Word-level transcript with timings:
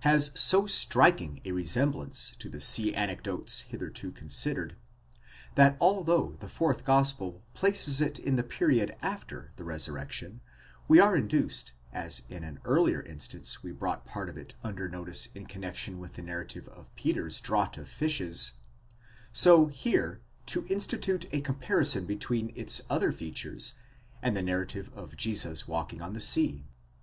has 0.00 0.30
so 0.34 0.64
striking 0.66 1.42
a 1.44 1.52
resemblance 1.52 2.30
to 2.38 2.48
the 2.48 2.58
sea 2.58 2.94
anecdotes 2.94 3.60
hitherto 3.68 4.10
considered, 4.10 4.76
that 5.56 5.76
although 5.78 6.32
the 6.40 6.48
fourth 6.48 6.86
gospel 6.86 7.42
places 7.52 8.00
it 8.00 8.18
in 8.18 8.36
the 8.36 8.42
period 8.42 8.96
after 9.02 9.52
the 9.56 9.62
resurrection, 9.62 10.40
we 10.88 10.98
are 10.98 11.14
induced, 11.14 11.72
as 11.92 12.22
in 12.30 12.42
an 12.44 12.60
earlier 12.64 13.02
instance 13.02 13.62
we 13.62 13.72
brought 13.72 14.06
part 14.06 14.30
of 14.30 14.38
it 14.38 14.54
under 14.64 14.88
notice 14.88 15.28
in 15.34 15.44
connexion 15.44 15.98
with 15.98 16.16
the 16.16 16.22
narrative 16.22 16.66
of 16.68 16.88
Peter's 16.96 17.38
draught 17.38 17.76
of 17.76 17.86
fishes, 17.86 18.52
so 19.34 19.66
here 19.66 20.22
to 20.46 20.64
institute 20.68 21.26
a 21.30 21.42
comparison 21.42 22.06
between 22.06 22.50
its 22.56 22.80
other 22.88 23.12
features, 23.12 23.74
and 24.22 24.34
the 24.34 24.40
narrative 24.40 24.90
of 24.94 25.14
Jesus 25.14 25.68
walking 25.68 26.00
on 26.00 26.14
the 26.14 26.22
sea. 26.22 26.64